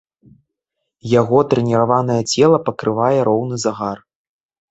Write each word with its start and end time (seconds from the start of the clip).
Яго 1.21 1.37
трэніраванае 1.51 2.17
цела 2.35 2.57
пакрывае 2.69 3.19
роўны 3.31 3.55
загар. 3.67 3.97